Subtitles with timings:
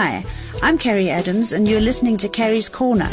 [0.00, 0.24] Hi,
[0.62, 3.12] I'm Carrie Adams, and you're listening to Carrie's Corner.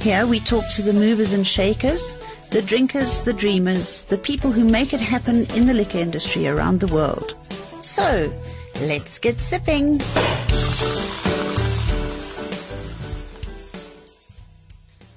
[0.00, 2.16] Here we talk to the movers and shakers,
[2.50, 6.80] the drinkers, the dreamers, the people who make it happen in the liquor industry around
[6.80, 7.34] the world.
[7.82, 8.32] So,
[8.80, 9.98] let's get sipping.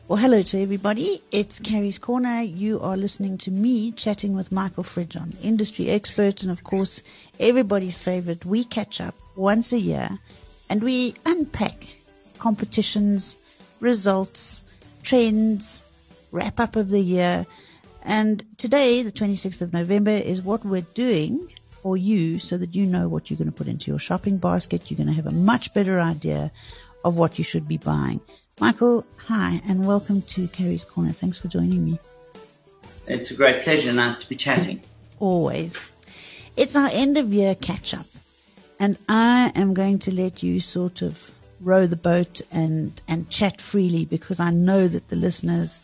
[0.09, 1.23] Well, hello to everybody.
[1.31, 2.41] It's Carrie's Corner.
[2.41, 7.01] You are listening to me chatting with Michael Fridjhon, industry expert, and of course,
[7.39, 8.43] everybody's favorite.
[8.43, 10.19] We catch up once a year
[10.69, 11.87] and we unpack
[12.37, 13.37] competitions,
[13.79, 14.63] results,
[15.03, 15.83] trends,
[16.31, 17.45] wrap up of the year.
[18.03, 22.85] And today, the 26th of November, is what we're doing for you so that you
[22.85, 24.89] know what you're going to put into your shopping basket.
[24.89, 26.51] You're going to have a much better idea
[27.03, 28.19] of what you should be buying.
[28.59, 31.11] Michael, hi, and welcome to Carrie's Corner.
[31.11, 31.99] Thanks for joining me.
[33.07, 33.93] It's a great pleasure.
[33.93, 34.81] Nice to be chatting.
[35.19, 35.77] Always.
[36.57, 38.07] It's our end of year catch up,
[38.79, 41.31] and I am going to let you sort of
[41.61, 45.81] row the boat and, and chat freely because I know that the listeners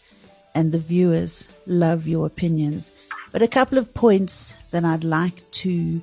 [0.53, 2.91] and the viewers love your opinions.
[3.31, 6.01] But a couple of points that I'd like to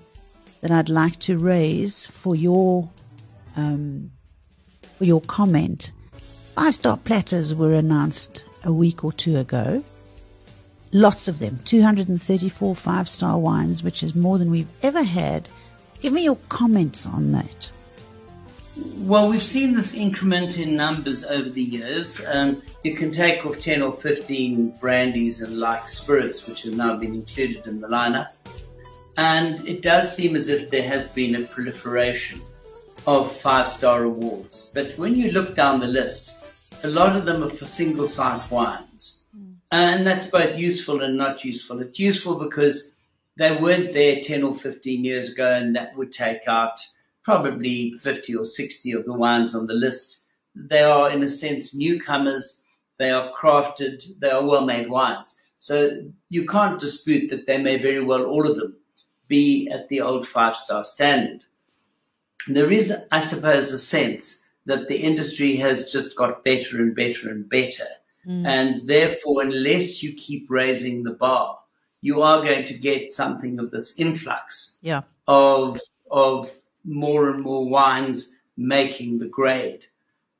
[0.61, 2.91] that I'd like to raise for your
[3.56, 4.11] um,
[4.97, 5.92] for your comment
[6.59, 9.84] Five star platters were announced a week or two ago.
[10.91, 15.48] Lots of them, 234 five star wines, which is more than we've ever had.
[16.00, 17.70] Give me your comments on that.
[18.98, 22.24] Well, we've seen this increment in numbers over the years.
[22.27, 26.96] Um, you can take off 10 or 15 brandies and like spirits, which have now
[26.96, 28.28] been included in the lineup.
[29.16, 32.41] And it does seem as if there has been a proliferation
[33.06, 34.70] of five star awards.
[34.72, 36.36] But when you look down the list,
[36.84, 39.24] a lot of them are for single site wines.
[39.36, 39.54] Mm.
[39.72, 41.80] And that's both useful and not useful.
[41.80, 42.94] It's useful because
[43.39, 46.81] they weren't there 10 or 15 years ago, and that would take out
[47.22, 50.25] probably 50 or 60 of the wines on the list.
[50.56, 52.65] They are, in a sense, newcomers.
[52.98, 55.37] They are crafted, they are well made wines.
[55.56, 58.77] So you can't dispute that they may very well, all of them,
[59.28, 61.43] be at the old five star standard.
[62.48, 67.31] There is, I suppose, a sense that the industry has just got better and better
[67.31, 67.87] and better.
[68.27, 68.47] Mm.
[68.47, 71.59] And therefore, unless you keep raising the bar,
[72.00, 75.03] you are going to get something of this influx yeah.
[75.26, 76.50] of, of
[76.84, 79.86] more and more wines making the grade.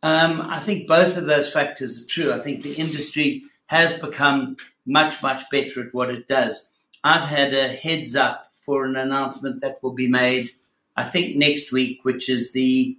[0.03, 2.33] Um, I think both of those factors are true.
[2.33, 6.71] I think the industry has become much, much better at what it does.
[7.05, 10.51] I've had a heads up for an announcement that will be made,
[10.97, 12.97] I think next week, which is the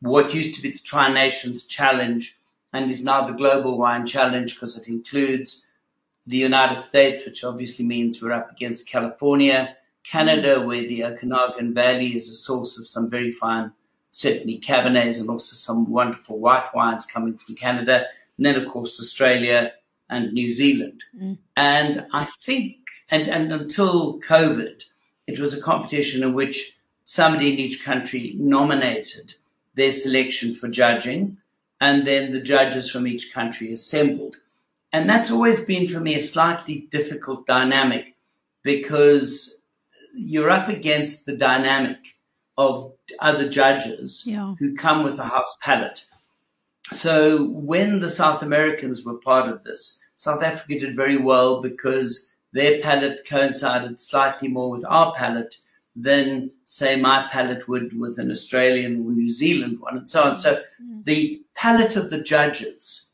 [0.00, 2.36] what used to be the Tri Nations Challenge
[2.72, 5.66] and is now the Global Wine Challenge because it includes
[6.26, 12.16] the United States, which obviously means we're up against California, Canada, where the Okanagan Valley
[12.16, 13.72] is a source of some very fine,
[14.10, 19.00] certainly Cabernets and also some wonderful white wines coming from Canada, and then of course
[19.00, 19.72] Australia
[20.08, 21.02] and New Zealand.
[21.18, 21.38] Mm.
[21.56, 22.76] And I think,
[23.10, 24.82] and, and until COVID,
[25.26, 29.34] it was a competition in which somebody in each country nominated
[29.74, 31.38] their selection for judging,
[31.80, 34.36] and then the judges from each country assembled.
[34.94, 38.14] And that's always been for me a slightly difficult dynamic
[38.62, 39.60] because
[40.14, 41.98] you're up against the dynamic
[42.56, 44.54] of other judges yeah.
[44.60, 46.06] who come with a house palate.
[46.92, 52.32] So when the South Americans were part of this, South Africa did very well because
[52.52, 55.56] their palate coincided slightly more with our palate
[55.96, 60.36] than say my palate would with an Australian or New Zealand one and so on.
[60.36, 61.04] So mm.
[61.04, 63.10] the palate of the judges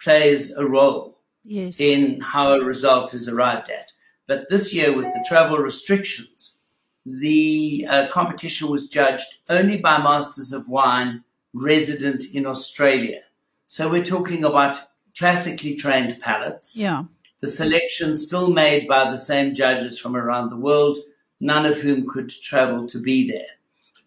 [0.00, 1.13] plays a role
[1.44, 1.78] yes.
[1.78, 3.92] in how a result is arrived at.
[4.26, 6.58] But this year with the travel restrictions,
[7.04, 11.22] the uh, competition was judged only by masters of wine
[11.52, 13.20] resident in Australia.
[13.66, 14.78] So we're talking about
[15.16, 16.76] classically trained palates.
[16.76, 17.04] Yeah.
[17.40, 20.98] The selection still made by the same judges from around the world
[21.40, 23.46] none of whom could travel to be there.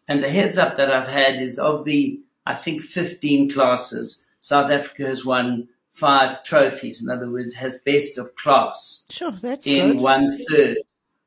[0.07, 4.71] And the heads up that I've had is of the, I think, 15 classes, South
[4.71, 5.67] Africa has won
[5.97, 7.03] five trophies.
[7.03, 9.05] In other words, has best of class.
[9.09, 10.01] Sure, that's in good.
[10.01, 10.77] one third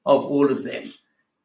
[0.07, 0.93] of all of them.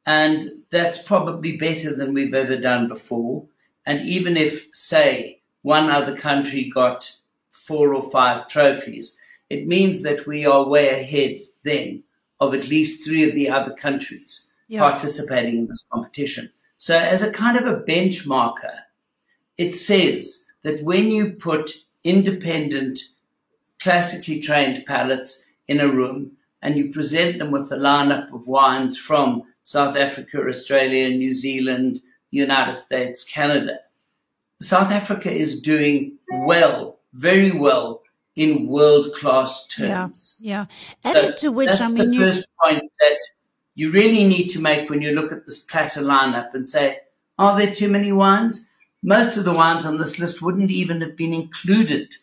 [0.05, 3.47] And that's probably better than we've ever done before.
[3.85, 7.11] And even if, say, one other country got
[7.49, 9.17] four or five trophies,
[9.49, 12.03] it means that we are way ahead then
[12.39, 14.81] of at least three of the other countries yeah.
[14.81, 16.51] participating in this competition.
[16.77, 18.75] So as a kind of a benchmarker,
[19.57, 21.71] it says that when you put
[22.03, 22.99] independent,
[23.85, 26.31] classically trained palates in a room
[26.63, 32.01] and you present them with a lineup of wines from South Africa, Australia, New Zealand,
[32.31, 33.77] the United States, Canada,
[34.59, 38.01] South Africa is doing well, very well
[38.35, 40.39] in world class terms.
[40.41, 40.65] Yeah,
[41.03, 41.11] yeah.
[41.11, 43.19] Added so to which, that's I mean, the you, first point that
[43.75, 47.01] you really need to make when you look at this platter lineup and say,
[47.37, 48.67] are there too many wines?
[49.03, 52.15] Most of the wines on this list wouldn't even have been included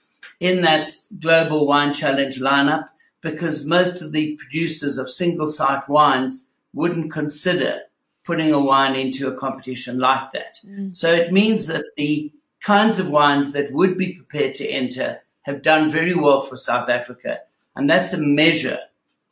[0.43, 2.89] in that global wine challenge lineup
[3.21, 7.83] because most of the producers of single site wines wouldn't consider
[8.25, 10.59] putting a wine into a competition like that.
[10.67, 10.93] Mm.
[10.93, 15.63] So it means that the kinds of wines that would be prepared to enter have
[15.63, 17.41] done very well for South Africa.
[17.77, 18.81] And that's a measure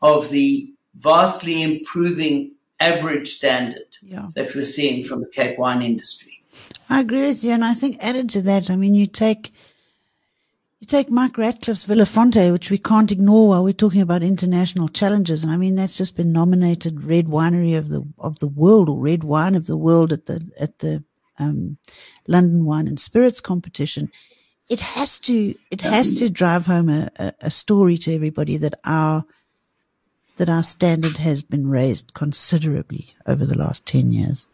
[0.01, 4.29] of the vastly improving average standard yeah.
[4.37, 6.45] that we're seeing from the Cape wine industry.
[6.89, 7.51] I agree with you.
[7.51, 9.53] And I think added to that, I mean, you take,
[10.81, 15.45] you take Mike Ratcliffe's Vilafonté, which we can't ignore while we're talking about international challenges.
[15.45, 18.99] And I mean, that's just been nominated Red Winery of the, of the world or
[18.99, 21.05] Red Wine of the world at the, at the,
[21.39, 21.77] um,
[22.27, 24.11] London Wine and Spirits competition.
[24.71, 28.75] It has to, it has to drive home a, a, a story to everybody that
[28.85, 29.25] our,
[30.39, 34.47] that our standard has been raised considerably over the last 10 years.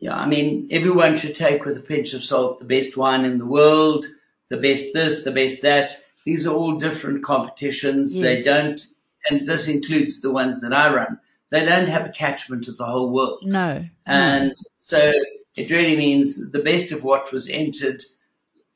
[0.00, 3.38] Yeah, I mean, everyone should take with a pinch of salt the best wine in
[3.38, 4.06] the world,
[4.50, 5.92] the best this, the best that.
[6.26, 8.14] These are all different competitions.
[8.14, 8.22] Yes.
[8.22, 8.86] They don't,
[9.30, 11.18] and this includes the ones that I run,
[11.48, 13.40] they don't have a catchment of the whole world.
[13.44, 13.84] No.
[14.06, 14.54] And no.
[14.78, 15.12] so
[15.56, 18.02] it really means the best of what was entered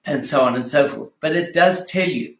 [0.07, 1.11] and so on and so forth.
[1.21, 2.37] But it does tell you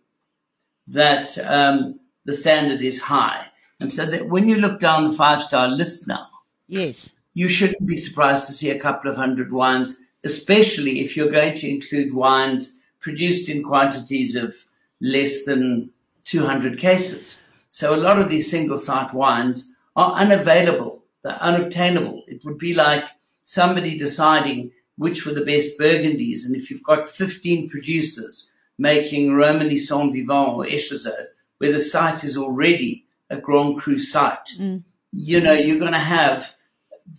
[0.89, 3.47] that um, the standard is high.
[3.81, 6.29] And so that when you look down the five star list now,
[6.69, 11.31] yes, you shouldn't be surprised to see a couple of hundred wines, especially if you're
[11.31, 14.57] going to include wines produced in quantities of
[14.99, 15.91] less than
[16.25, 17.47] 200 cases.
[17.69, 21.05] So a lot of these single site wines are unavailable.
[21.23, 22.23] They're unobtainable.
[22.27, 23.05] It would be like
[23.45, 26.47] somebody deciding which were the best Burgundies.
[26.47, 31.27] And if you've got 15 producers making Romanée Saint Vivant or Echezeaux,
[31.59, 34.83] where the site is already a Grand Cru site, mm.
[35.13, 36.57] you know, you're going to have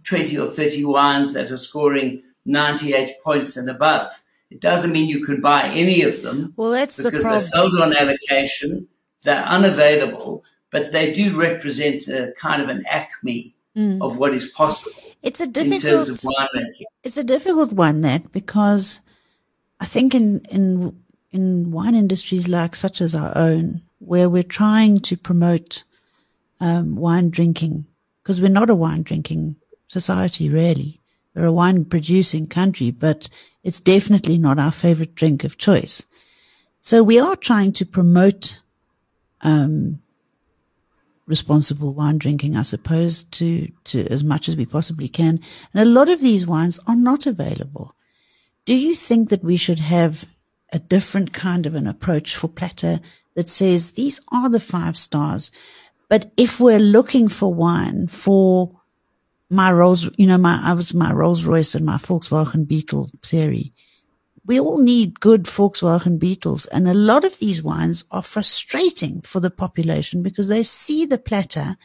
[0.03, 4.23] 20 or 30 wines that are scoring 98 points and above.
[4.49, 6.53] It doesn't mean you can buy any of them.
[6.55, 7.31] Well, that's because the problem.
[7.31, 8.87] they're sold on allocation.
[9.23, 14.01] They're unavailable, but they do represent a kind of an acme mm.
[14.01, 14.95] of what is possible.
[15.23, 15.81] It's a in difficult.
[15.81, 16.83] terms of winemaking.
[17.03, 18.99] It's a difficult one that because
[19.79, 20.95] I think in in
[21.31, 25.83] in wine industries like such as our own, where we're trying to promote
[26.59, 27.85] um, wine drinking,
[28.21, 29.55] because we're not a wine drinking
[29.87, 31.01] society really.
[31.33, 33.27] We're a wine producing country, but
[33.65, 36.05] it's definitely not our favorite drink of choice.
[36.81, 38.61] So we are trying to promote
[39.41, 40.01] um,
[41.25, 45.39] responsible wine drinking, I suppose, to, to as much as we possibly can.
[45.73, 47.95] And a lot of these wines are not available.
[48.65, 50.25] Do you think that we should have
[50.71, 52.99] a different kind of an approach for Platter
[53.33, 55.49] that says these are the five stars?
[56.07, 58.79] But if we're looking for wine for
[59.49, 63.73] my Rolls, you know, my, I was my Rolls Royce and my Volkswagen Beetle theory.
[64.45, 66.65] We all need good Volkswagen Beetles.
[66.67, 71.17] And a lot of these wines are frustrating for the population because they see the
[71.17, 71.77] platter,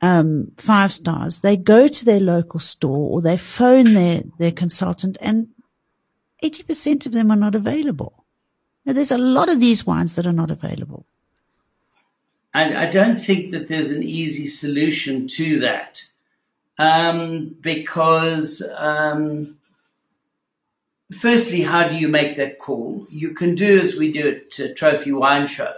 [0.00, 1.40] um, five stars.
[1.40, 5.48] They go to their local store or they phone their, their consultant and
[6.42, 8.24] 80% of them are not available.
[8.84, 11.06] Now, there's a lot of these wines that are not available.
[12.52, 16.02] I, I don't think that there's an easy solution to that
[16.82, 19.58] um, because, um,
[21.20, 23.06] firstly, how do you make that call?
[23.10, 25.72] You can do as we do at Trophy Wine Show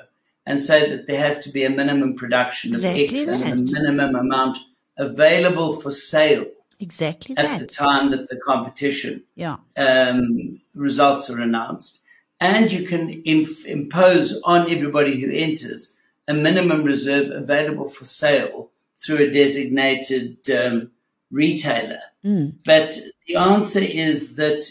[0.46, 3.42] and say that there has to be a minimum production Exactly of X that.
[3.52, 4.58] and a minimum amount
[4.96, 6.46] available for sale
[6.80, 9.56] Exactly at the time that the competition Yeah.
[9.76, 12.02] um, results are announced.
[12.40, 15.96] And you can inf- impose on everybody who enters
[16.28, 18.70] a minimum reserve available for sale
[19.02, 20.90] through a designated um,
[21.34, 22.00] retailer.
[22.24, 22.54] Mm.
[22.64, 24.64] But the answer is that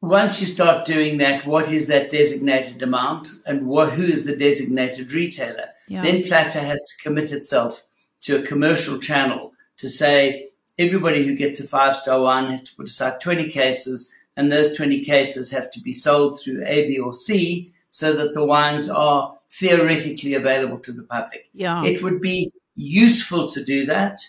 [0.00, 4.36] once you start doing that, what is that designated amount and what, who is the
[4.36, 5.68] designated retailer?
[5.86, 6.02] Yeah.
[6.02, 7.82] Then Platter has to commit itself
[8.22, 12.74] to a commercial channel to say everybody who gets a five star wine has to
[12.74, 16.98] put aside 20 cases and those 20 cases have to be sold through A, B
[16.98, 21.48] or C so that the wines are theoretically available to the public.
[21.52, 21.84] Yeah.
[21.84, 24.20] It would be useful to do that,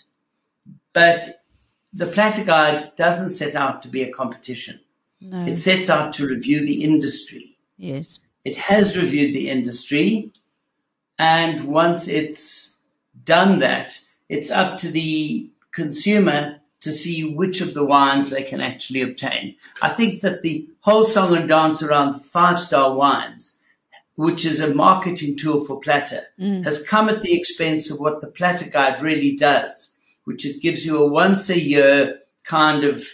[0.93, 1.43] but
[1.91, 4.79] the Platter Guide doesn't set out to be a competition.
[5.21, 5.45] No.
[5.45, 7.57] It sets out to review the industry.
[7.77, 8.19] yes.
[8.45, 10.29] It has reviewed the industry,
[11.17, 12.75] and once it's
[13.23, 13.97] done that,
[14.27, 19.55] it's up to the consumer to see which of the wines they can actually obtain.
[19.81, 23.61] I think that the whole song and dance around five star wines,
[24.17, 26.65] which is a marketing tool for Platter, Mm.
[26.65, 29.92] has come at the expense of what the Platter Guide really does,
[30.25, 33.05] which it gives you a once a year kind of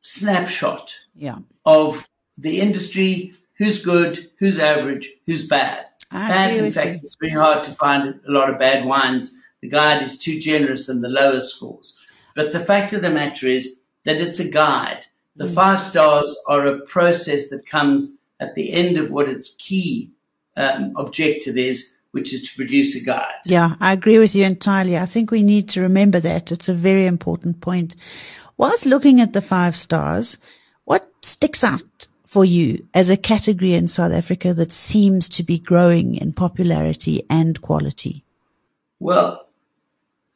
[0.00, 1.38] snapshot Yeah.
[1.64, 2.08] of
[2.38, 5.86] the industry, who's good, who's average, who's bad.
[6.10, 7.00] I bad, in fact, you.
[7.04, 9.32] it's very hard to find a lot of bad wines.
[9.60, 11.98] The guide is too generous in the lower scores.
[12.34, 15.04] But the fact of the matter is that it's a guide.
[15.36, 15.54] The Mm.
[15.54, 20.12] five stars are a process that comes at the end of what its key
[20.56, 23.34] um, objective is, which is to produce a guide.
[23.44, 24.98] Yeah, I agree with you entirely.
[24.98, 26.50] I think we need to remember that.
[26.50, 27.94] It's a very important point.
[28.56, 30.38] Whilst looking at the five stars,
[30.84, 35.58] what sticks out for you as a category in South Africa that seems to be
[35.58, 38.24] growing in popularity and quality?
[38.98, 39.46] Well,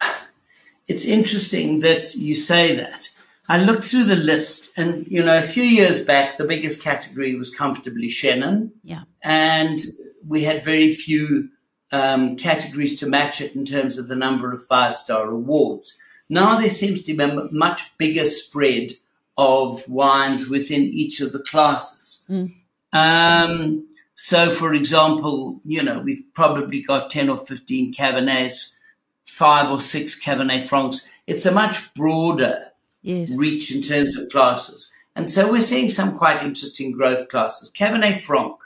[0.89, 3.11] it's interesting that you say that.
[3.47, 7.35] I looked through the list, and you know, a few years back, the biggest category
[7.35, 9.03] was comfortably Chenin, Yeah.
[9.23, 9.81] and
[10.27, 11.51] we had very few
[11.95, 15.97] um, categories to match it in terms of the number of five star awards.
[16.29, 18.93] Now there seems to be a much bigger spread
[19.37, 22.27] of wines within each of the classes.
[22.93, 23.87] Um,
[24.17, 28.71] so, for example, you know, we've probably got 10 or 15 Cabernets,
[29.23, 31.09] five or six Cabernet Francs.
[31.27, 32.71] It's a much broader
[33.03, 33.37] Yes.
[33.37, 34.91] reach in terms of classes.
[35.15, 37.71] And so we're seeing some quite interesting growth classes.
[37.71, 38.57] Cabernet Franc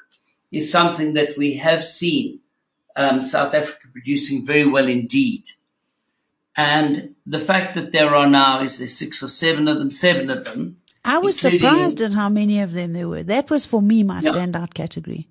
[0.52, 2.40] is something that we have seen
[2.98, 5.44] um, South Africa producing very well indeed.
[6.56, 10.28] And the fact that there are now, is there six or seven of them, seven
[10.28, 13.22] of them, I was surprised at how many of them there were.
[13.22, 14.32] That was for me my Yeah.
[14.32, 15.28] standout category.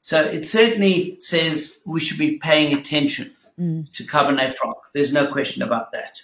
[0.00, 4.76] So it certainly says we should be paying attention to Cabernet Franc.
[4.94, 6.22] There's no question about that.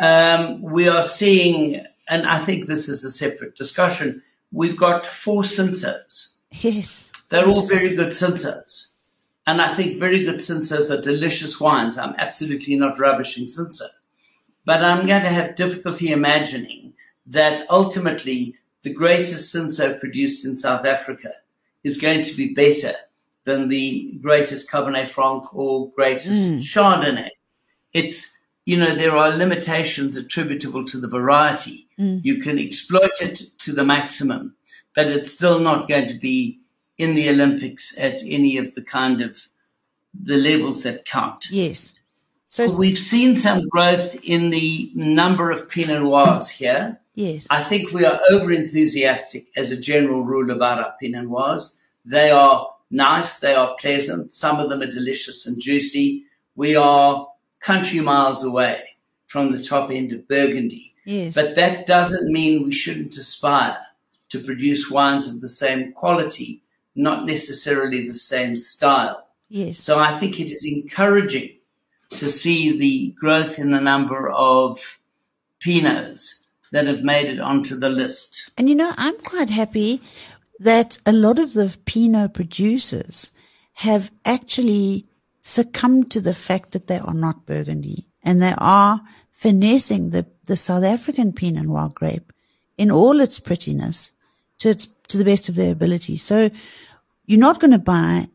[0.00, 5.42] Um, we are seeing, and I think this is a separate discussion, we've got four
[5.42, 6.36] Cinsaults.
[6.50, 7.10] Yes.
[7.28, 8.91] They're all very good Cinsaults.
[9.46, 11.98] And I think very good Cinsaults are delicious wines.
[11.98, 13.90] I'm absolutely not rubbishing Cinsault.
[14.64, 16.94] But I'm going to have difficulty imagining
[17.26, 21.32] that ultimately the greatest Cinsault produced in South Africa
[21.82, 22.94] is going to be better
[23.44, 26.56] than the greatest Cabernet Franc or greatest mm.
[26.58, 27.30] Chardonnay.
[27.92, 31.88] It's, you know, there are limitations attributable to the variety.
[31.98, 32.24] Mm.
[32.24, 34.54] You can exploit it to the maximum,
[34.94, 36.60] but it's still not going to be
[36.98, 39.48] in the Olympics at any of the kind of
[40.14, 41.50] the levels that count.
[41.50, 41.94] Yes.
[42.46, 47.00] So, We've seen some growth in the number of Pinot Noirs here.
[47.14, 47.46] yes.
[47.48, 51.76] I think we are over enthusiastic as a general rule about our Pinot Noirs.
[52.04, 53.38] They are nice.
[53.38, 54.34] They are pleasant.
[54.34, 56.24] Some of them are delicious and juicy.
[56.54, 57.26] We are
[57.60, 58.82] country miles away
[59.28, 60.92] from the top end of Burgundy.
[61.06, 61.32] Yes.
[61.32, 63.78] But that doesn't mean we shouldn't aspire
[64.28, 66.61] to produce wines of the same quality,
[66.94, 69.26] not necessarily the same style.
[69.48, 69.78] yes.
[69.78, 71.58] So I think it is encouraging
[72.10, 75.00] to see the growth in the number of
[75.60, 78.50] Pinots that have made it onto the list.
[78.56, 80.00] And you know, I'm quite happy
[80.58, 83.32] that a lot of the Pinot producers
[83.74, 85.06] have actually
[85.42, 89.00] succumbed to the fact that they are not Burgundy and they are
[89.32, 92.32] finessing the, the South African Pinot Noir grape
[92.78, 94.12] in all its prettiness
[94.58, 96.16] to its, to the best of their ability.
[96.16, 96.50] So
[97.26, 98.28] you're not going to buy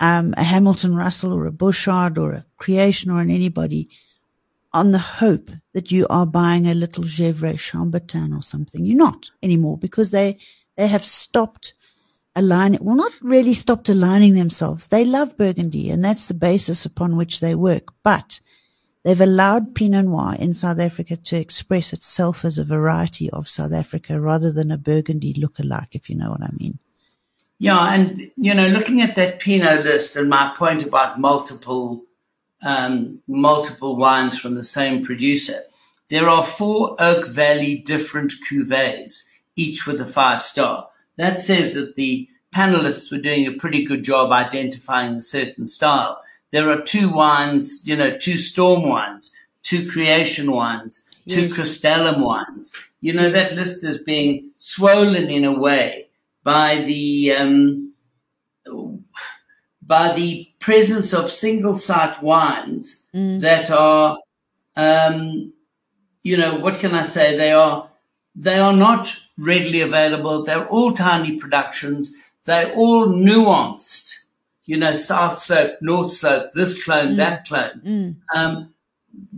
[0.00, 3.88] um, a Hamilton Russell or a Bouchard or a Creation or an anybody
[4.72, 8.84] on the hope that you are buying a little Gevrey Chambertin or something.
[8.84, 10.38] You're not anymore because they,
[10.76, 11.74] they have stopped
[12.36, 14.88] aligning, well, not really stopped aligning themselves.
[14.88, 18.40] They love Burgundy and that's the basis upon which they work, but
[19.04, 23.72] they've allowed Pinot Noir in South Africa to express itself as a variety of South
[23.72, 26.78] Africa rather than a Burgundy look-alike, if you know what I mean.
[27.58, 32.04] Yeah, and you know, looking at that Pinot list and my point about multiple
[32.62, 35.60] um, multiple wines from the same producer,
[36.08, 39.24] there are four Oak Valley different cuvées,
[39.56, 40.88] each with a five star.
[41.16, 46.18] That says that the panelists were doing a pretty good job identifying a certain style.
[46.52, 49.30] There are two wines, you know, two storm wines,
[49.62, 51.52] two creation wines, two Yes.
[51.54, 52.72] Crystallum wines.
[53.00, 56.08] You know, that list is being swollen in a way
[56.42, 57.94] by the um,
[59.82, 64.18] by the presence of single site wines that are,
[64.76, 65.52] um,
[66.22, 67.36] you know, what can I say?
[67.36, 67.88] They are
[68.34, 70.44] they are not readily available.
[70.44, 72.14] They're all tiny productions.
[72.44, 74.19] They're all nuanced.
[74.70, 78.20] You know, South Slope, North Slope, this clone, that clone.
[78.32, 78.72] Um,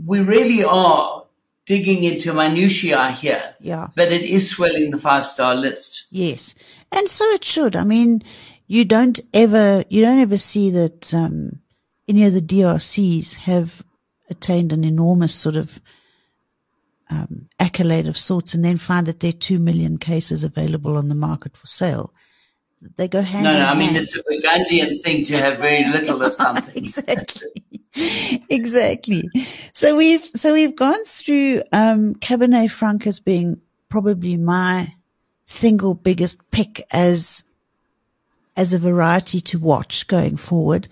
[0.05, 1.25] we really are
[1.65, 3.55] digging into minutiae here.
[3.59, 3.89] Yeah.
[3.97, 6.05] But it is swelling the five star list.
[6.11, 6.55] Yes.
[6.91, 7.75] And so it should.
[7.77, 8.23] I mean,
[8.67, 11.61] you don't ever, you don't ever see that, um,
[12.07, 13.83] any of the DRCs have
[14.29, 15.81] attained an enormous sort of,
[17.09, 21.09] um, accolade of sorts and then find that there are two million cases available on
[21.09, 22.12] the market for sale.
[22.97, 24.05] They go hand No, no, I mean, hand.
[24.05, 26.85] it's a Burgundian thing to have very little of something.
[26.85, 27.65] exactly.
[28.49, 29.29] exactly.
[29.73, 34.95] So we've so we've gone through um Cabernet Franc as being probably my
[35.45, 37.45] single biggest pick as
[38.57, 40.89] as a variety to watch going forward.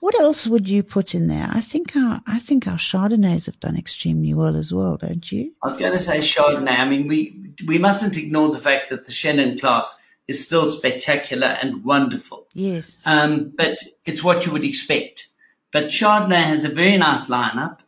[0.00, 1.48] What else would you put in there?
[1.50, 5.52] I think our I think our Chardonnays have done extremely well as well, don't you?
[5.62, 6.78] I was going to say Chardonnay.
[6.78, 11.46] I mean, we we mustn't ignore the fact that the Chenin class is still spectacular
[11.46, 12.46] and wonderful.
[12.54, 12.98] Yes.
[13.04, 15.28] Um, but it's what you would expect.
[15.72, 17.78] But Chardonnay has a very nice lineup.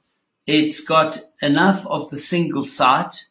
[0.47, 3.25] It's got enough of the single site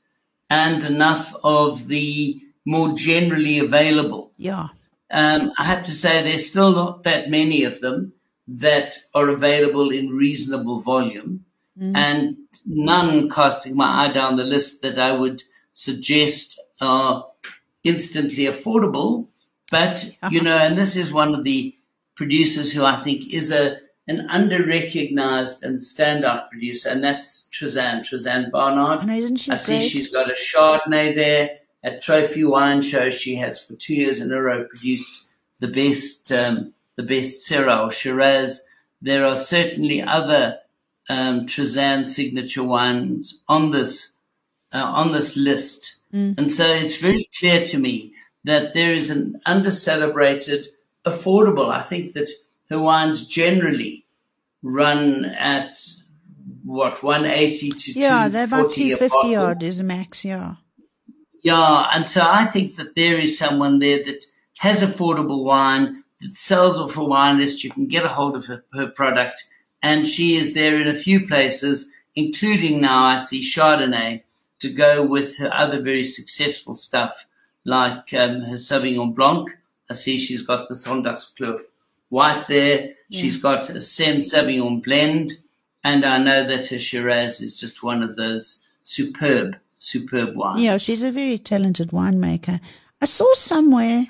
[0.49, 4.31] and enough of the more generally available.
[4.37, 4.69] Yeah.
[5.11, 8.13] Um, I have to say there's still not that many of them
[8.47, 11.45] that are available in reasonable volume
[11.77, 15.43] and none casting my eye down the list that I would
[15.73, 17.27] suggest are
[17.85, 19.27] instantly affordable.
[19.71, 21.75] But, you know, and this is one of the
[22.15, 23.77] producers who I think is a,
[24.07, 29.09] an under-recognized and standout producer, and that's Trizanne, Trizanne Barnard.
[29.09, 29.89] I isn't she I see great?
[29.89, 33.09] she's got a Chardonnay there at Trophy Wine Show.
[33.09, 35.25] She has for two years in a row produced
[35.59, 38.67] the best, um, the best Syrah or Shiraz.
[39.01, 40.59] There are certainly other
[41.09, 44.19] um, Trizanne signature wines on this
[44.73, 46.37] uh, on this list, Mm.
[46.37, 48.13] and so it's very clear to me
[48.45, 50.67] that there is an under-celebrated,
[51.03, 51.69] affordable.
[51.69, 52.29] I think that
[52.69, 54.05] her wines generally
[54.63, 55.75] run at
[56.63, 60.55] what 180 to Yeah, they're about 250 odd is max, yeah.
[61.41, 64.25] Yeah, and so I think that there is someone there that
[64.59, 67.63] has affordable wine, that sells off a wine list.
[67.63, 69.43] You can get a hold of her, her product,
[69.83, 74.23] and she is there in a few places, including now I see Chardonnay,
[74.65, 77.27] to go with her other very successful stuff,
[77.65, 79.55] like um, her Sauvignon Blanc.
[79.89, 81.59] I see she's got the Sondagskloof
[82.09, 82.95] White there.
[83.11, 85.33] She's got a Sem Sauvignon blend,
[85.83, 90.61] and I know that her Shiraz is just one of those superb, superb wines.
[90.61, 92.59] Yeah, she's a very talented winemaker.
[92.99, 94.07] I saw somewhere,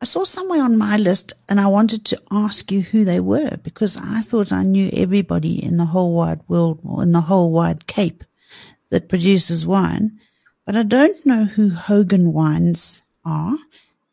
[0.00, 3.56] I saw somewhere on my list, and I wanted to ask you who they were
[3.62, 7.52] because I thought I knew everybody in the whole wide world or in the whole
[7.52, 8.24] wide Cape
[8.92, 10.20] that produces wine,
[10.66, 13.56] but I don't know who Hogan Wines are,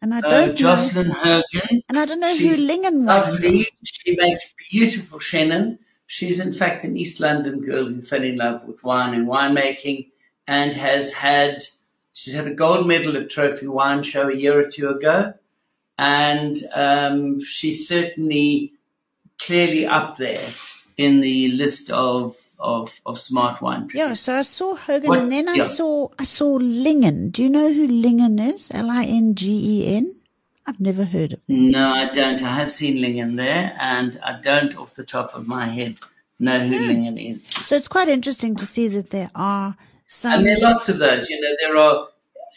[0.01, 1.83] and I Uh, don't know, Jocelyn Hogan.
[1.89, 3.31] and I don't know She's who Lingen Wines are.
[3.33, 3.67] Lovely.
[3.83, 5.77] She makes beautiful Chenin.
[6.07, 10.07] She's in fact an East London girl who fell in love with wine and winemaking
[10.47, 11.61] and has had,
[12.13, 15.33] she's had a gold medal at Trophy Wine Show a year or two ago.
[15.97, 18.73] And, um, she's certainly
[19.39, 20.53] clearly up there
[20.99, 24.19] in the list of, of, of smart wine Yeah, producers.
[24.19, 25.63] so I saw Hogan, What- and then I yeah.
[25.63, 27.29] saw I saw Lingen.
[27.29, 28.69] Do you know who Lingen is?
[28.71, 29.43] L I N G
[29.75, 30.15] E N.
[30.67, 31.39] I've never heard of.
[31.47, 32.43] No, I don't.
[32.43, 35.99] I have seen Lingen there and I don't off the top of my head
[36.37, 36.87] know who hmm.
[36.87, 37.47] Lingen is.
[37.47, 40.33] So it's quite interesting to see that there are some.
[40.33, 41.29] And there are lots of those.
[41.29, 42.07] You know, there are,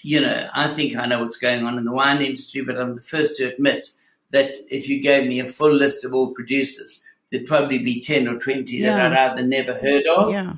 [0.02, 2.96] you know, I think I know what's going on in the wine industry, but I'm
[2.96, 3.86] the first to admit
[4.30, 8.28] that if you gave me a full list of all producers, there'd probably be 10
[8.28, 8.94] or 20 Yeah.
[8.96, 10.30] that I'd either never heard of.
[10.30, 10.52] yeah,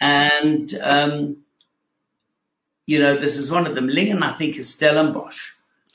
[0.00, 1.38] And, um,
[2.86, 3.88] you know, this is one of them.
[3.88, 5.38] Lingen, I think, is Stellenbosch.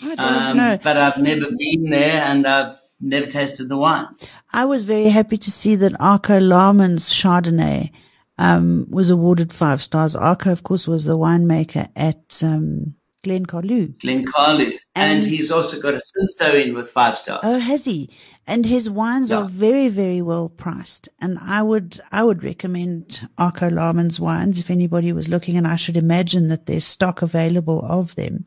[0.02, 0.80] I don't Um, know.
[0.84, 4.28] but I've never been there and I've never tasted the wines.
[4.52, 7.92] I was very happy to see that Arco Laarman's Chardonnay
[8.38, 10.16] um, was awarded five stars.
[10.16, 13.88] Arco, of course, was the winemaker at um, Glen Carlou.
[14.00, 14.72] Glencarlu.
[14.96, 17.42] And, And- he's also got a Cinsault in with five stars.
[17.44, 18.10] Oh, has he?
[18.48, 19.40] And his wines Yeah.
[19.40, 21.10] are very, very well priced.
[21.20, 25.58] And I would, I would recommend Arco Laarman's wines if anybody was looking.
[25.58, 28.46] And I should imagine that there's stock available of them.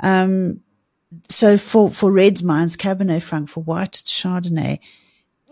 [0.00, 0.60] Um,
[1.28, 3.48] so for, for reds, mine's Cabernet Franc.
[3.48, 4.80] For white, it's Chardonnay.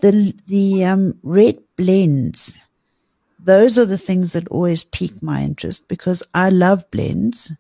[0.01, 2.67] The, the, um, red blends,
[3.39, 7.53] those are the things that always pique my interest because I love blends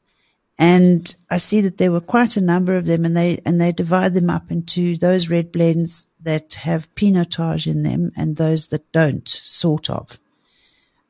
[0.61, 3.73] and I see that there were quite a number of them and they, and they
[3.73, 8.92] divide them up into those red blends that have pinotage in them and those that
[8.92, 10.20] don't, sort of.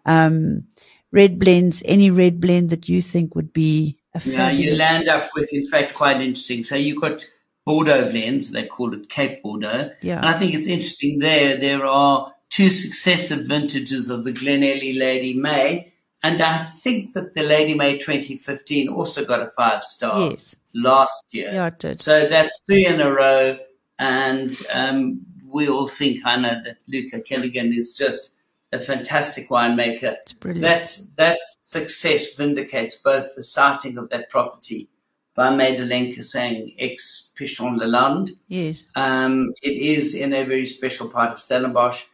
[0.07, 0.69] Um,
[1.11, 5.31] red blends, any red blend that you think would be a Yeah, you land up
[5.35, 6.63] with, in fact, quite interesting.
[6.63, 7.29] So you've got
[7.67, 9.91] Bordeaux blends, they call it Cape Bordeaux.
[10.01, 10.19] Yeah.
[10.19, 15.35] And I think it's interesting there, there are two successive vintages of the Glenelly Lady
[15.35, 15.90] May,
[16.23, 20.57] And I think that the Lady May 2015 also got a five star Yes.
[20.75, 21.51] last year.
[21.53, 21.99] Yeah, it did.
[21.99, 23.59] So that's three in a row.
[23.99, 28.33] And um, we all think, I know, that Luke O'Callaghan is just
[28.73, 30.17] a fantastic winemaker.
[30.23, 30.63] It's brilliant.
[30.63, 34.89] That, that success vindicates both the sighting of that property
[35.35, 38.37] by Madeleine saying ex Pichon Lalande.
[38.49, 38.85] yes.
[38.95, 42.05] Um, it is in a very special part of Stellenbosch,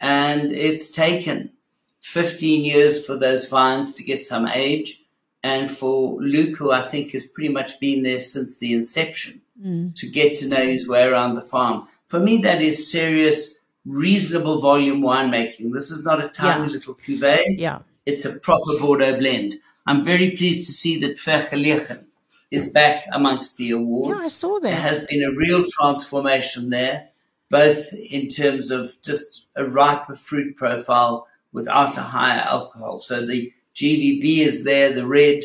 [0.00, 1.52] and it's taken
[2.00, 5.02] 15 years for those vines to get some age.
[5.42, 9.94] And for Luke, who I think has pretty much been there since the inception, mm.
[9.94, 11.88] to get to know his way around the farm.
[12.08, 15.72] For me, that is serious, reasonable volume winemaking.
[15.72, 16.72] This is not a tiny Yeah.
[16.72, 17.56] little cuvee.
[17.58, 17.78] Yeah.
[18.04, 19.58] It's a proper Bordeaux blend.
[19.86, 22.04] I'm very pleased to see that Vergelegen
[22.50, 24.20] is back amongst the awards.
[24.20, 24.62] Yeah, I saw that.
[24.62, 27.08] There has been a real transformation there,
[27.48, 32.98] both in terms of just a riper fruit profile without a higher alcohol.
[32.98, 35.42] So the GVB is there, the red.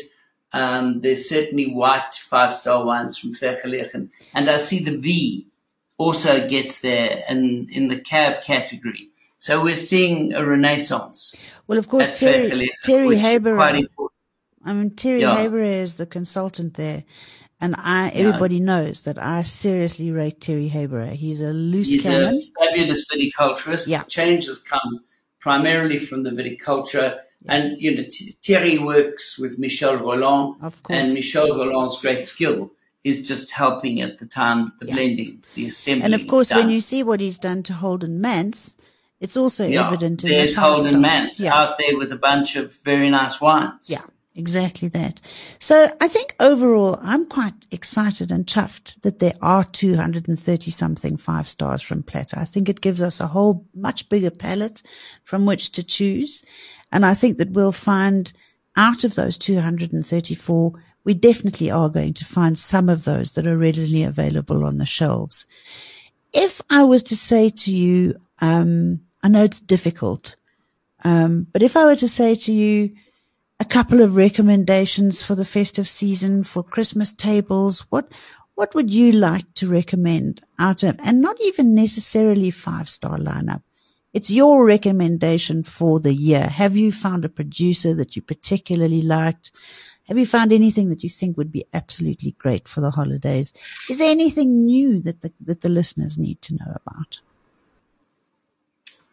[0.52, 4.10] Um, there's certainly white five star wines from Vergelegen.
[4.34, 5.46] And I see the V
[5.98, 9.10] also gets there in, in the cab category.
[9.38, 11.34] So we're seeing a renaissance.
[11.66, 13.58] Well, of course, Terry, Terry Haber.
[13.60, 15.36] I mean, Terry Yeah.
[15.36, 17.04] Haber is the consultant there.
[17.60, 21.06] And I, everybody knows that I seriously rate Terry Haber.
[21.06, 22.34] He's a loose He's cannon.
[22.36, 23.88] a fabulous viticulturist.
[23.88, 24.02] Yeah.
[24.04, 25.00] Change has come
[25.50, 27.20] primarily from the viticulture.
[27.48, 28.02] And, you know,
[28.42, 30.56] Thierry works with Michel Rolland.
[30.90, 32.72] And Michel Rolland's great skill
[33.04, 34.94] is just helping at the time the Yeah.
[34.94, 36.04] blending, the assembly.
[36.04, 38.74] And of course, when you see what he's done to Holden Manz,
[39.20, 41.00] it's also yeah, evident in there's the five Holden.
[41.00, 41.54] Mance Yeah.
[41.56, 43.88] out there with a bunch of very nice wines.
[43.88, 44.02] Yeah,
[44.36, 45.20] exactly that.
[45.58, 51.48] So I think overall, I'm quite excited and chuffed that there are 230 something five
[51.48, 52.38] stars from Platter.
[52.38, 54.82] I think it gives us a whole much bigger palette
[55.24, 56.44] from which to choose.
[56.92, 58.32] And I think that we'll find
[58.76, 60.72] out of those 234,
[61.04, 64.86] we definitely are going to find some of those that are readily available on the
[64.86, 65.46] shelves.
[66.32, 70.36] If I was to say to you, um, I know it's difficult,
[71.04, 72.94] um, but if I were to say to you,
[73.58, 77.80] a couple of recommendations for the festive season for Christmas tables.
[77.90, 78.12] What
[78.54, 83.62] what would you like to recommend out of and not even necessarily five star lineup?
[84.12, 86.48] It's your recommendation for the year.
[86.48, 89.50] Have you found a producer that you particularly liked?
[90.08, 93.52] Have you found anything that you think would be absolutely great for the holidays?
[93.90, 97.20] Is there anything new that the, that the listeners need to know about?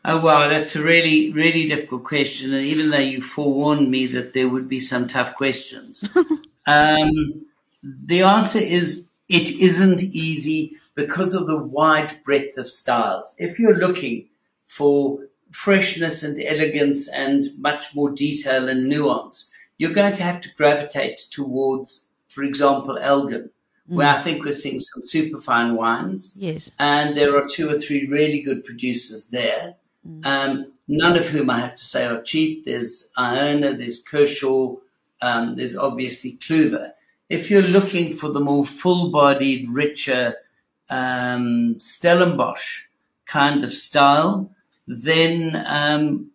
[0.05, 2.53] Oh wow, that's a really, really difficult question.
[2.53, 6.03] And even though you forewarned me that there would be some tough questions,
[6.67, 7.41] um,
[7.83, 13.33] the answer is it isn't easy because of the wide breadth of styles.
[13.37, 14.27] If you're looking
[14.67, 15.19] for
[15.51, 21.17] freshness and elegance and much more detail and nuance, you're going to have to gravitate
[21.31, 23.49] towards, for example, Elgin,
[23.87, 26.71] where I think we're seeing some super fine wines Yes.
[26.79, 29.75] and there are two or three really good producers there.
[30.25, 32.65] Um, none of whom I have to say are cheap.
[32.65, 34.75] There's Iona, there's Kershaw,
[35.21, 36.91] um, there's obviously Cluver.
[37.29, 40.35] If you're looking for the more full-bodied, richer
[40.89, 42.85] um, Stellenbosch
[43.25, 44.51] kind of style,
[44.87, 46.31] then um,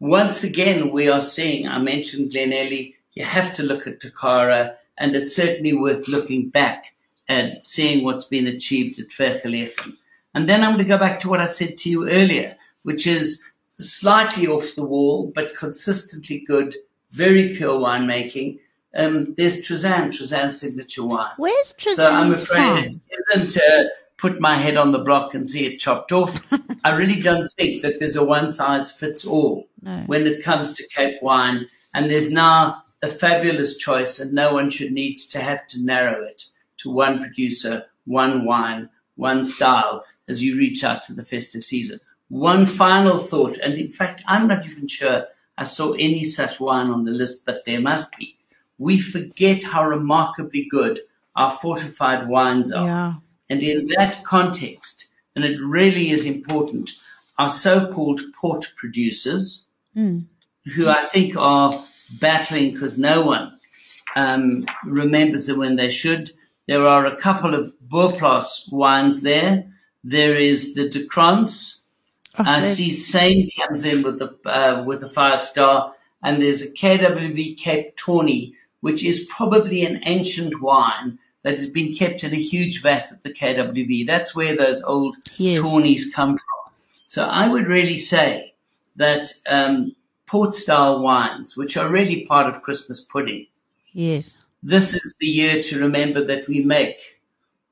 [0.00, 1.68] once again we are seeing.
[1.68, 2.94] I mentioned Glenelly.
[3.14, 6.94] You have to look at Tokara, and it's certainly worth looking back
[7.28, 9.96] and seeing what's been achieved at Vergelegen.
[10.34, 13.06] And then I'm going to go back to what I said to you earlier, which
[13.06, 13.42] is
[13.78, 16.74] slightly off the wall, but consistently good,
[17.10, 18.58] very pure winemaking.
[18.94, 21.30] Um, there's Trizanne, Trizanne signature wine.
[21.36, 23.00] Where's So I'm afraid farm?
[23.08, 23.84] it isn't uh,
[24.16, 26.46] put my head on the block and see it chopped off.
[26.84, 30.02] I really don't think that there's a one size fits all No.
[30.06, 31.66] when it comes to Cape wine.
[31.94, 36.22] And there's now a fabulous choice, and no one should need to have to narrow
[36.22, 36.44] it
[36.78, 41.98] to one producer, one wine, one style as you reach out to the festive season.
[42.30, 45.26] One final thought, and in fact, I'm not even sure
[45.58, 48.36] I saw any such wine on the list, but there must be.
[48.78, 51.00] We forget how remarkably good
[51.36, 52.86] our fortified wines are.
[52.86, 53.14] Yeah.
[53.50, 56.92] And in that context, and it really is important,
[57.38, 61.84] our so-called port producers, who I think are
[62.20, 63.58] battling because no one
[64.16, 66.30] um, remembers them when they should.
[66.66, 69.66] There are a couple of Boplaas wines there.
[70.04, 71.79] There is the De Krans.
[72.46, 76.72] Oh, see Sane comes in with the uh, with a five star, and there's a
[76.72, 82.36] KWV Cape Tawny, which is probably an ancient wine that has been kept in a
[82.36, 84.06] huge vat at the KWV.
[84.06, 85.60] That's where those old Yes.
[85.60, 86.72] Tawnies come from.
[87.06, 88.54] So I would really say
[88.96, 93.46] that um, port style wines, which are really part of Christmas pudding,
[93.92, 94.36] Yes.
[94.62, 97.18] this is the year to remember that we make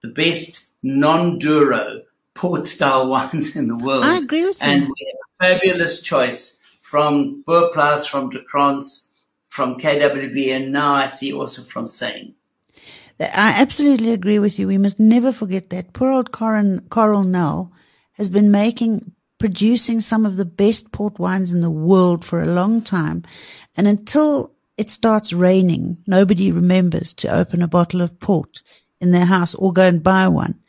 [0.01, 2.03] the best non-Douro
[2.39, 4.05] port style wines in the world.
[4.05, 4.69] I agree with you.
[4.69, 9.09] And we have a fabulous choice from Boplaas, from De Krans,
[9.49, 12.35] from KWV, and now I see also from Seine.
[13.21, 14.69] I absolutely agree with you.
[14.69, 15.93] We must never forget that.
[15.93, 17.73] Poor old Carel, Carel Nel
[18.13, 22.47] has been making, producing some of the best port wines in the world for a
[22.47, 23.25] long time.
[23.77, 28.63] And until it starts raining, nobody remembers to open a bottle of port
[29.01, 30.61] in their house or go and buy one.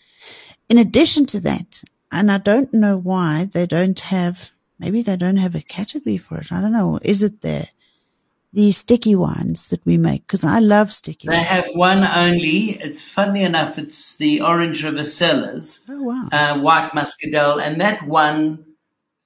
[0.70, 5.38] In addition to that, and I don't know why they don't have, maybe they don't
[5.38, 6.52] have a category for it.
[6.52, 7.00] I don't know.
[7.02, 7.70] Is it there?
[8.52, 11.48] These sticky wines that we make, because I love sticky They wines.
[11.48, 12.72] have one only.
[12.80, 16.28] It's funny enough, it's the Orange River Cellars, Oh, wow.
[16.32, 18.66] uh, White Muscadel, and that won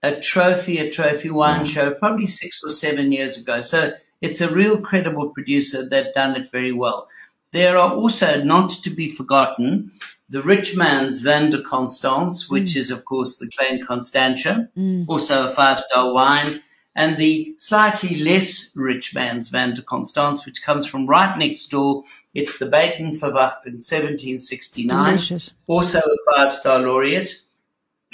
[0.01, 3.61] a trophy, a trophy wine show probably six or seven years ago.
[3.61, 5.87] So it's a real credible producer.
[5.87, 7.07] They've done it very well.
[7.51, 9.91] There are also, not to be forgotten,
[10.33, 12.77] the rich man's Vin de Constance, which mm.
[12.77, 15.05] is, of course, the Klein Constantia, mm.
[15.07, 16.63] also a five star wine,
[16.95, 22.03] and the slightly less rich man's Vin de Constance, which comes from right next door.
[22.33, 25.53] It's the Buitenverwachting 1769 Delicious.
[25.67, 27.35] also a five star laureate,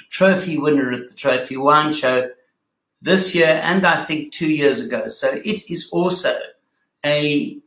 [0.10, 2.32] trophy winner at the Trophy Wine Show
[3.02, 5.08] this year and I think two years ago.
[5.08, 6.38] So it is also
[7.06, 7.60] a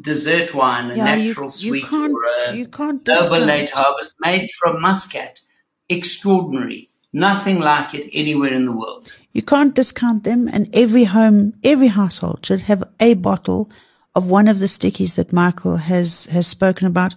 [0.00, 3.70] dessert wine, a Yeah, you- natural you sweet can't- or a you can't noble late
[3.70, 5.40] harvest made from muscat.
[5.88, 6.88] Extraordinary.
[7.12, 9.08] Nothing like it anywhere in the world.
[9.34, 13.70] You can't discount them, and every home, every household should have a bottle
[14.14, 17.14] of one of the stickies that Michael has has spoken about.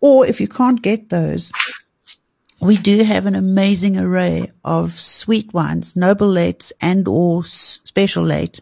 [0.00, 1.52] Or if you can't get those,
[2.60, 8.60] we do have an amazing array of sweet wines, noble lates and or special late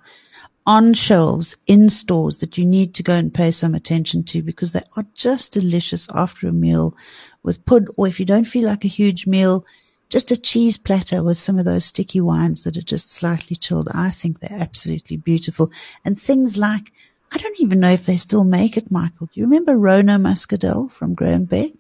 [0.69, 4.73] on shelves in stores that you need to go and pay some attention to because
[4.73, 6.95] they are just delicious after a meal
[7.43, 9.65] with pud or if you don't feel like a huge meal,
[10.11, 13.89] just a cheese platter with some of those sticky wines that are just slightly chilled.
[13.95, 15.73] I think they're absolutely beautiful.
[16.05, 16.93] And things like,
[17.33, 19.29] I don't even know if they still make it, Michael.
[19.33, 21.71] Do you remember Rona Muscadel from Graham Beck?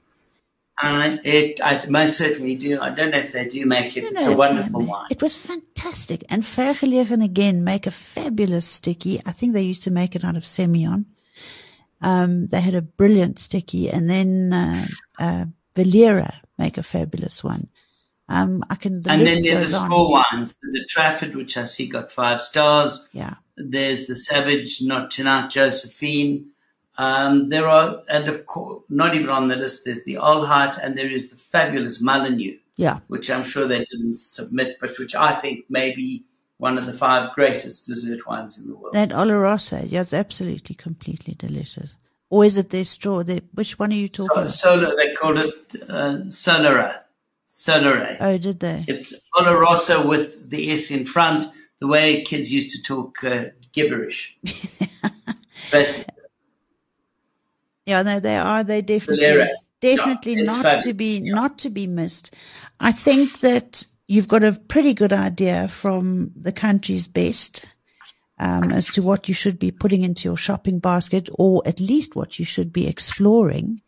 [0.80, 2.80] And it, I most certainly do.
[2.80, 4.04] I don't know if they do make it.
[4.04, 5.08] It's a wonderful wine.
[5.10, 6.24] It was fantastic.
[6.28, 9.20] And Vergelegen again make a fabulous sticky.
[9.26, 11.06] I think they used to make it out of Semillon.
[12.00, 14.86] Um, they had a brilliant sticky and then, uh,
[15.18, 17.68] uh, Valera make a fabulous one.
[18.28, 19.86] Um, I can, the and then there's goes the on.
[19.86, 23.08] small wines, the Trafford, which I see got five stars.
[23.12, 23.34] Yeah.
[23.56, 26.50] There's the Savage, not tonight, Josephine.
[26.98, 30.98] Um, there are, and of course, not even on the list, there's the Alheit, and
[30.98, 32.98] there is the fabulous Mullineux, Yeah.
[33.06, 36.24] which I'm sure they didn't submit, but which I think may be
[36.56, 38.94] one of the five greatest dessert wines in the world.
[38.94, 39.86] That Oloroso.
[39.88, 41.96] yes, absolutely completely delicious.
[42.30, 43.22] Or is it their straw?
[43.22, 44.50] Their, which one are you talking So, about?
[44.90, 47.00] solar, they call it uh, Solera.
[47.48, 48.16] Solare.
[48.20, 48.84] Oh, did they?
[48.88, 51.46] It's Oloroso with the S in front,
[51.80, 54.36] the way kids used to talk uh, gibberish.
[55.72, 56.06] but
[57.88, 58.62] Yeah, no, they are.
[58.64, 59.48] They definitely, Valera.
[59.80, 60.84] definitely Yeah, not fabulous.
[60.84, 62.34] to be not to be missed.
[62.80, 67.64] I think that you've got a pretty good idea from the country's best
[68.38, 72.14] um, as to what you should be putting into your shopping basket, or at least
[72.14, 73.80] what you should be exploring.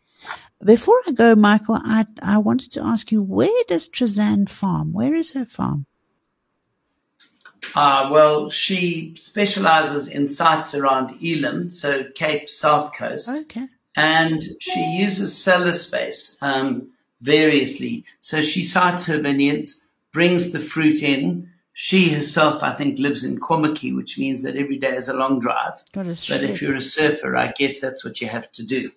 [0.63, 4.93] Before I go, Michael, I I wanted to ask you where does Trizanne farm?
[4.93, 5.85] Where is her farm?
[7.75, 13.67] Uh, well, she specializes in sites around Elim, so Cape South Coast, Okay.
[13.95, 18.05] And she uses cellar space um, variously.
[18.21, 21.49] So she sites her vineyards, brings the fruit in.
[21.73, 25.39] She herself, I think, lives in Kommetjie, which means that every day is a long
[25.39, 25.83] drive.
[26.29, 28.91] But if you're a surfer, I guess that's what you have to do.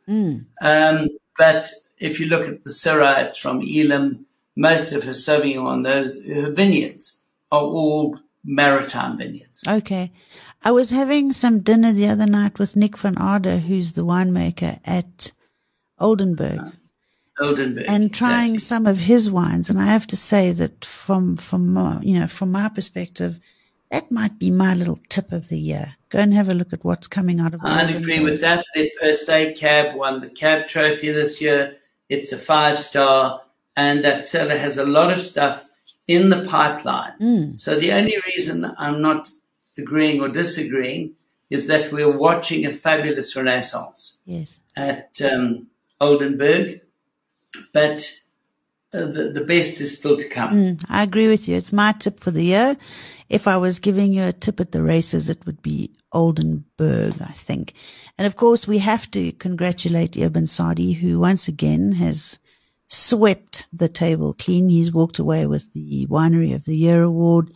[0.61, 4.26] Um, but if you look at the Syrah, it's from Elim.
[4.57, 9.64] Most of her Sauvignon, those her vineyards are all maritime vineyards.
[9.66, 10.12] Okay.
[10.66, 14.81] I was having some dinner the other night with Nick van Aarde, who's the winemaker
[14.87, 15.31] at
[15.98, 16.72] Oldenburg,
[17.38, 17.85] Oldenburg.
[17.87, 18.59] and trying exactly.
[18.61, 19.68] some of his wines.
[19.68, 23.38] And I have to say that from, from, uh, you know, from my perspective,
[23.90, 25.96] that might be my little tip of the year.
[26.09, 27.96] Go and have a look at what's coming out of Oldenburg.
[27.96, 28.64] I'd agree with that.
[28.74, 31.77] The Per Se Cab won the Cab Trophy this year.
[32.09, 33.42] It's a five star,
[33.77, 35.66] and that cellar has a lot of stuff
[36.07, 37.59] in the pipeline.
[37.59, 39.29] So the only reason I'm not
[39.79, 41.15] agreeing or disagreeing
[41.51, 44.61] is that we're watching a fabulous renaissance Yes.
[44.77, 45.69] at um,
[46.01, 46.81] Oldenburg,
[47.73, 48.11] but
[48.93, 50.53] uh, the, the best is still to come.
[50.53, 51.57] Mm, I agree with you.
[51.57, 52.77] It's my tip for the year.
[53.29, 57.33] If I was giving you a tip at the races, it would be Oldenburg, I
[57.33, 57.75] think.
[58.19, 62.39] And of course, we have to congratulate Eben Sadie, who once again has
[62.87, 64.69] swept the table clean.
[64.69, 67.53] He's walked away with the Winery of the Year award.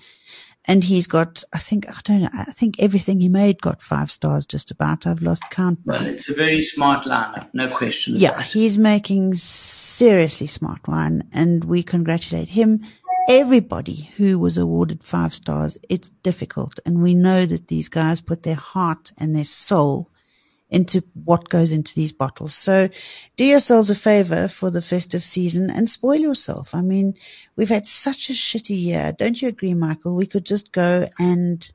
[0.68, 4.10] And he's got, I think, I don't know, I think everything he made got five
[4.10, 5.06] stars just about.
[5.06, 5.80] I've lost count.
[5.86, 8.16] Well, it's a very smart lineup, no question.
[8.16, 12.82] Yeah, he's making seriously smart wine and we congratulate him.
[13.30, 16.78] Everybody who was awarded five stars, it's difficult.
[16.84, 20.10] And we know that these guys put their heart and their soul
[20.70, 22.54] into what goes into these bottles.
[22.54, 22.88] So
[23.36, 26.74] do yourselves a favor for the festive season and spoil yourself.
[26.74, 27.14] I mean,
[27.56, 29.12] we've had such a shitty year.
[29.12, 30.14] Don't you agree, Michael?
[30.14, 31.70] We could just go and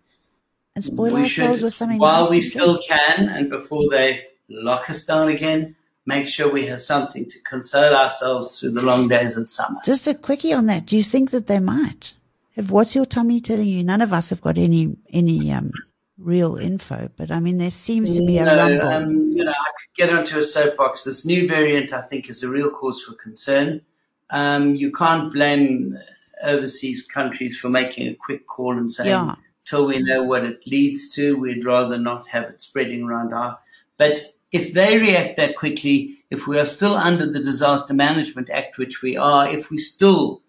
[0.75, 2.87] and spoil we ourselves should, with something while nice we still drink.
[2.87, 5.75] can, and before they lock us down again.
[6.05, 9.79] Make sure we have something to console ourselves through the long days of summer.
[9.85, 10.85] Just a quickie on that.
[10.85, 12.15] Do you think that they might?
[12.57, 13.85] Have, what's your tummy telling you?
[13.85, 15.71] None of us have got any any um,
[16.17, 18.87] real info, but I mean, there seems to be a no, rumble.
[18.87, 21.03] um, you know, I could get onto a soapbox.
[21.03, 23.81] This new variant, I think, is a real cause for concern.
[24.29, 25.97] Um, you can't blame
[26.43, 29.35] overseas countries for making a quick call and saying, Yeah.
[29.65, 33.57] till we know what it leads to, we'd rather not have it spreading around our.
[33.97, 34.21] But
[34.51, 39.01] if they react that quickly, if we are still under the Disaster Management Act, which
[39.01, 40.41] we are, if we still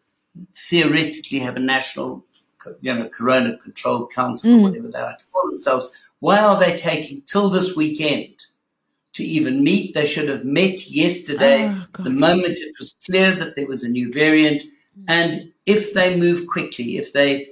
[0.56, 2.24] theoretically have a national,
[2.80, 5.86] you know, Corona Control Council, or whatever they like to call themselves,
[6.20, 8.44] why are they taking till this weekend
[9.12, 9.94] to even meet?
[9.94, 13.88] They should have met yesterday, Oh, the moment it was clear that there was a
[13.88, 14.62] new variant.
[14.62, 15.04] Mm.
[15.08, 17.48] And if they move quickly, if they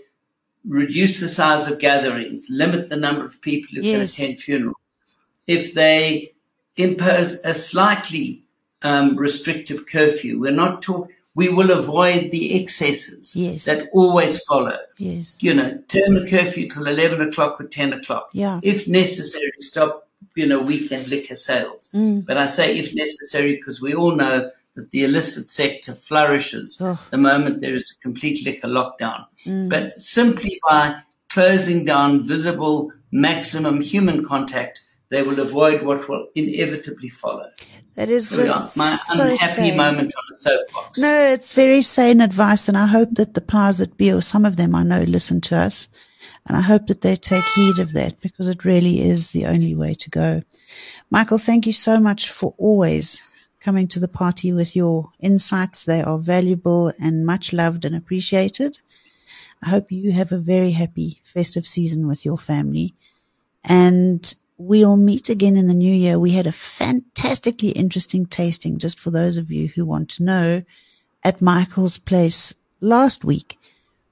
[0.64, 4.16] reduce the size of gatherings, limit the number of people who Yes.
[4.16, 4.77] can attend funerals,
[5.46, 6.33] if they
[6.77, 8.44] impose a slightly
[8.83, 11.14] um, restrictive curfew, we're not talking.
[11.35, 13.64] We will avoid the excesses Yes.
[13.64, 14.79] that always follow.
[14.99, 15.37] yes.
[15.40, 18.29] You know, turn the curfew till eleven o'clock or ten o'clock.
[18.33, 18.61] Yeah.
[18.62, 20.09] If necessary, stop.
[20.37, 21.90] You know, weekend liquor sales.
[21.92, 22.25] Mm.
[22.25, 26.99] But I say if necessary because we all know that the illicit sector flourishes Oh.
[27.11, 29.27] the moment there is a complete liquor lockdown.
[29.45, 29.68] Mm.
[29.68, 30.97] But simply by
[31.29, 37.51] closing down visible maximum human contact, they will avoid what will inevitably follow.
[37.95, 39.77] That is So, just my so unhappy sane.
[39.77, 40.99] moment on a soapbox.
[40.99, 44.47] No, it's very sane advice, and I hope that the powers that be, or some
[44.47, 45.89] of them I know, listen to us.
[46.47, 49.75] And I hope that they take heed of that because it really is the only
[49.75, 50.43] way to go.
[51.11, 53.23] Michael, thank you so much for always
[53.61, 55.85] coming to the party with your insights.
[55.85, 58.81] They are valuable and much loved and appreciated.
[59.63, 62.95] I hope you have a very happy festive season with your family.
[63.63, 64.35] And
[64.66, 66.18] we'll meet again in the new year.
[66.18, 70.62] We had a fantastically interesting tasting, just for those of you who want to know,
[71.25, 73.59] at Michael's place last week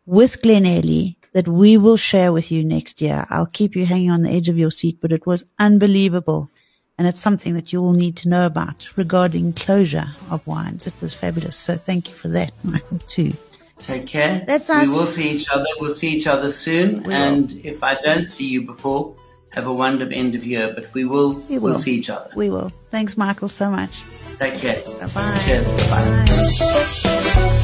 [0.07, 3.27] with Glenelly that we will share with you next year.
[3.31, 6.51] I'll keep you hanging on the edge of your seat, but it was unbelievable.
[6.99, 10.87] And it's something that you all need to know about regarding closure of wines.
[10.87, 11.57] It was fabulous.
[11.57, 13.33] So thank you for that, Michael, too.
[13.79, 14.45] Take care.
[14.47, 15.65] That's we will see each other.
[15.79, 17.11] We'll see each other soon.
[17.11, 19.15] and if I don't see you before,
[19.51, 20.73] have a wonderful end of year.
[20.75, 21.35] But we will.
[21.49, 22.31] We We'll see each other.
[22.35, 22.73] We will.
[22.91, 24.03] Thanks, Michael, so much.
[24.39, 24.83] Take care.
[25.01, 25.39] Bye bye.
[25.45, 25.69] Cheers.
[25.91, 26.25] Bye.
[27.35, 27.57] Bye.